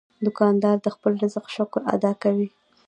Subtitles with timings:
[0.25, 2.47] دوکاندار د خپل رزق شکر ادا کوي.